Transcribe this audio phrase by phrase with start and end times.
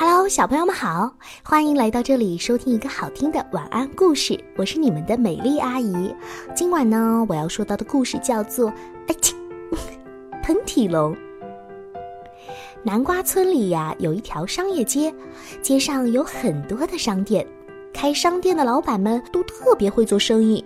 [0.00, 4.38] Hello，小朋友们好，欢迎来到这里收听一个好听的晚安故事。
[4.56, 6.14] 我是你们的美丽阿姨。
[6.54, 8.70] 今晚呢，我要说到的故事叫做
[9.08, 9.34] 《哎嚏
[10.40, 11.12] 喷嚏龙》。
[12.84, 15.12] 南瓜村里呀，有一条商业街，
[15.60, 17.44] 街上有很多的商店，
[17.92, 20.64] 开商店的老板们都特别会做生意。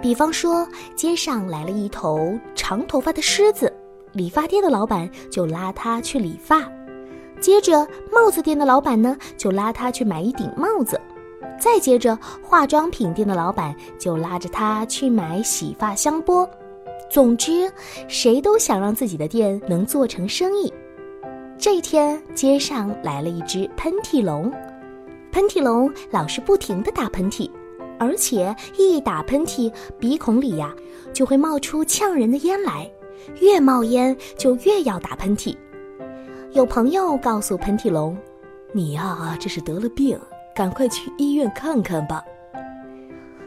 [0.00, 0.66] 比方说，
[0.96, 3.70] 街上来了一头长头发的狮子，
[4.14, 6.66] 理发店的老板就拉他去理发。
[7.42, 10.96] 接着，帽子店的老板呢，就拉他去买一顶帽子；
[11.58, 16.48] 再接着，化妆品店的老板就拉着他去买洗发香波。
[17.10, 17.68] 总之，
[18.06, 20.72] 谁都想让自己的店能做成生意。
[21.58, 24.48] 这一天，街上来了一只喷嚏龙。
[25.32, 27.50] 喷嚏龙老是不停地打喷嚏，
[27.98, 30.72] 而且一打喷嚏，鼻孔里呀
[31.12, 32.88] 就会冒出呛人的烟来，
[33.40, 35.56] 越冒烟就越要打喷嚏。
[36.54, 38.14] 有朋友告诉喷嚏龙
[38.72, 40.20] ：“你呀，这是得了病，
[40.54, 42.22] 赶快去医院看看吧。”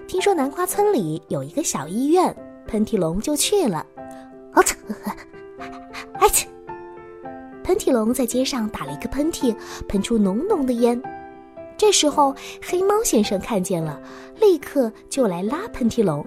[0.08, 3.86] 听说南瓜村里有一个小医院，喷嚏龙就去了。
[4.54, 4.74] 啊嚏！
[6.14, 6.28] 哎！
[7.64, 9.56] 喷嚏龙在街上打了一个喷嚏，
[9.88, 11.00] 喷出浓浓的烟。
[11.78, 14.02] 这时候，黑猫先生看见了，
[14.42, 16.26] 立刻就来拉喷嚏龙：“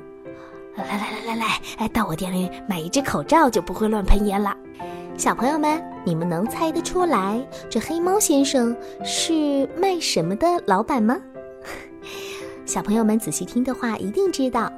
[0.79, 4.57] 来来来来来，哎，到我店里买一只口罩，就不会乱喷烟了。”
[5.19, 11.21] 小朋友们，你们能猜得出来这黑猫先生是卖什么的老板吗？
[12.65, 14.73] 小朋友们仔细听的话，一定知道，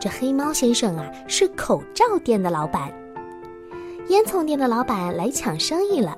[0.00, 2.88] 这黑猫先生啊是口罩店的老板。
[4.10, 6.16] 烟囱店的老板来抢生意了。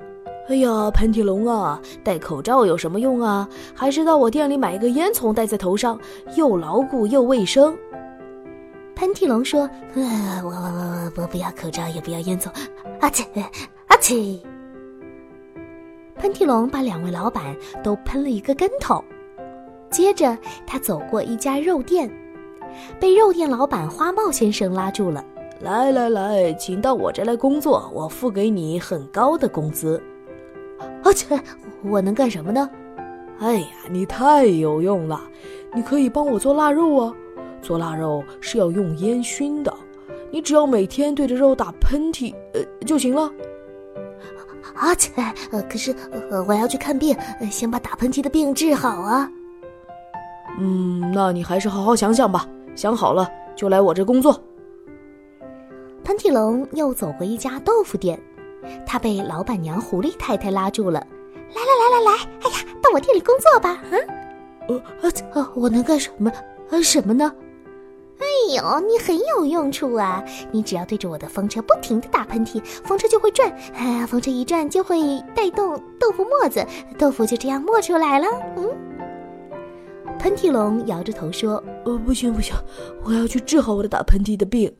[0.49, 3.49] 哎呀，喷嚏龙啊，戴口罩有什么用啊？
[3.73, 5.99] 还是到我店里买一个烟囱戴在头上，
[6.35, 7.75] 又牢固又卫生。
[8.95, 12.49] 喷嚏龙说：“呃，我我我我不要口罩，也不要烟囱。”
[13.01, 13.25] 阿嚏，
[13.87, 14.39] 阿嚏！
[16.19, 19.03] 喷嚏龙把两位老板都喷了一个跟头。
[19.89, 22.11] 接着，他走过一家肉店，
[22.99, 25.23] 被肉店老板花帽先生拉住了。
[25.61, 30.01] “来来来，请到我这来工作，我付给你很高的工资。”
[31.03, 31.39] 阿嚏，
[31.83, 32.69] 我能干什么呢？
[33.39, 35.21] 哎呀，你太有用了！
[35.73, 37.13] 你可以帮我做腊肉啊。
[37.61, 39.73] 做腊肉是要用烟熏的，
[40.31, 43.31] 你只要每天对着肉打喷嚏，呃就行了。
[44.79, 45.11] 啊切，
[45.51, 45.93] 呃，可是
[46.31, 47.15] 呃我要去看病，
[47.51, 49.29] 先把打喷嚏的病治好啊。
[50.57, 54.41] 嗯，那你还是好好想想吧，想好了就来我这工作。
[56.03, 58.19] 喷嚏龙又走回一家豆腐店，
[58.85, 61.05] 他被老板娘狐狸太太拉住了。
[61.53, 63.77] 来来来来来，哎呀，到我店里工作吧。
[63.91, 66.31] 嗯，呃啊，我能干什么？
[66.69, 67.31] 呃，什么呢？
[68.49, 70.23] 哎呦，你很有用处啊！
[70.51, 76.65] 你只要对着我的风车不停的打喷嚏，风车就会转，啊，风车一转就会带动豆腐沫子，
[76.97, 78.25] 豆腐就这样磨出来了。
[78.57, 78.67] 嗯，
[80.17, 82.55] 喷嚏龙摇着头说：“呃，不行不行，
[83.03, 84.73] 我要去治好我的打喷嚏的病。”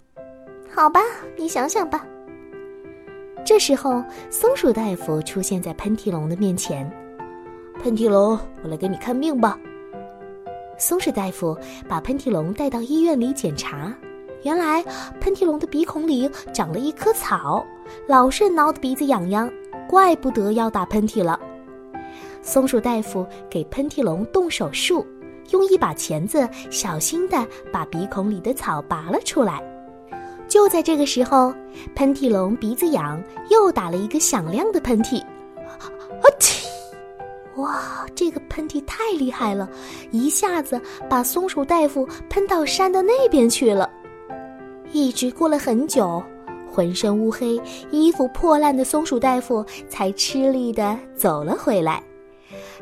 [0.73, 1.01] 好吧，
[1.37, 2.03] 你想想吧。
[3.45, 6.91] 这时候，松鼠大夫出现在喷嚏龙的面前。
[7.83, 8.31] 喷嚏龙，
[8.63, 9.59] 我来给你看病吧。
[10.79, 11.55] 松鼠大夫
[11.89, 13.93] 把喷嚏龙带到医院里检查，
[14.43, 14.81] 原来
[15.19, 17.65] 喷嚏龙的鼻孔里长了一棵草，
[18.07, 19.51] 老是挠得鼻子痒痒，
[19.89, 21.37] 怪不得要打喷嚏了。
[22.41, 25.05] 松鼠大夫给喷嚏龙动手术，
[25.51, 29.61] 用一把钳子小心地把鼻孔里的草拔了出来。
[30.47, 31.53] 就在这个时候，
[31.93, 36.58] 喷嚏龙鼻子痒，又打了一个响亮的喷嚏，啊嚏！
[37.59, 39.69] 哇，这个喷嚏太厉害了，
[40.11, 43.89] 一下子把松鼠大夫喷到山的那边去了。
[44.91, 46.21] 一直过了很久，
[46.71, 47.61] 浑身乌黑、
[47.91, 52.01] 衣服破烂的松鼠大夫才吃力地走了回来。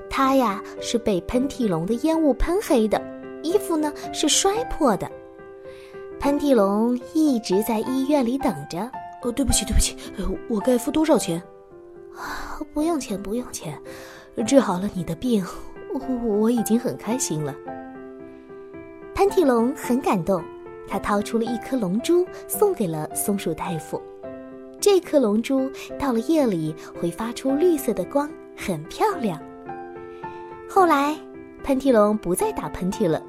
[0.09, 3.01] 他呀是被喷嚏龙的烟雾喷黑的，
[3.43, 5.09] 衣服呢是摔破的。
[6.19, 8.79] 喷嚏龙一直在医院里等着。
[9.23, 9.97] 哦，对不起，对不起，
[10.47, 11.41] 我该付多少钱？
[12.15, 13.77] 啊，不用钱，不用钱。
[14.43, 15.43] 治好了你的病，
[15.93, 17.53] 我我已经很开心了。
[19.15, 20.43] 喷嚏龙很感动，
[20.87, 24.01] 他掏出了一颗龙珠送给了松鼠大夫。
[24.79, 29.41] 这颗龙珠到了夜里会发出绿色的光，很漂亮。
[30.69, 31.15] 后来，
[31.63, 33.21] 喷嚏龙不再打喷嚏了。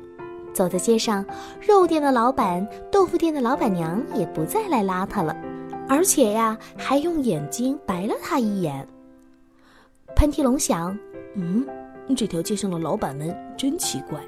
[0.52, 1.24] 走在街上，
[1.60, 5.34] 肉店的老板、豆腐店的老板娘也不再来拉他了，
[5.88, 8.86] 而且呀，还用眼睛白了他一眼。
[10.18, 10.98] 喷嚏龙想
[11.36, 11.64] ：“嗯，
[12.16, 14.20] 这条街上的老板们真奇怪。”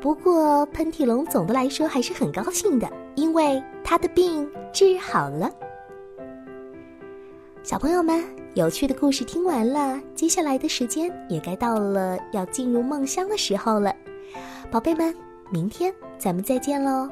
[0.00, 5.50] 不过，喷嚏龙总的来说还是很高兴的，因为他的病治好了。
[7.62, 8.24] 小朋友们，
[8.54, 13.94] 有趣的故事听完了，接下来的时间也该到了要进入梦乡的时候了。
[14.70, 15.14] 宝贝们，
[15.50, 17.10] 明天咱们再见喽。